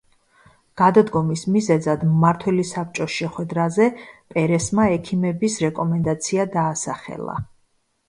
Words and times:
გადადგომის 0.81 1.43
მიზეზად 1.55 2.05
მმართველი 2.13 2.65
საბჭოს 2.71 3.19
შეხვედრაზე 3.19 3.89
პერესმა 4.09 4.89
ექიმების 4.99 5.63
რეკომენდაცია 5.69 6.51
დაასახელა. 6.61 7.43